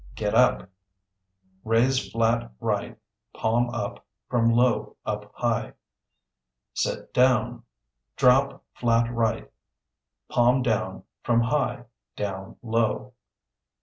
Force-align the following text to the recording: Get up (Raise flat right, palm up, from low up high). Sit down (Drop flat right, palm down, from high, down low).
Get 0.15 0.33
up 0.33 0.67
(Raise 1.63 2.11
flat 2.11 2.51
right, 2.59 2.97
palm 3.35 3.69
up, 3.69 4.03
from 4.27 4.49
low 4.51 4.95
up 5.05 5.31
high). 5.35 5.73
Sit 6.73 7.13
down 7.13 7.61
(Drop 8.15 8.63
flat 8.73 9.13
right, 9.13 9.51
palm 10.27 10.63
down, 10.63 11.03
from 11.21 11.41
high, 11.41 11.85
down 12.15 12.55
low). 12.63 13.13